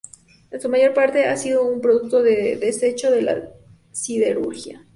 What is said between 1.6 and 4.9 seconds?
un producto de desecho de la siderurgia.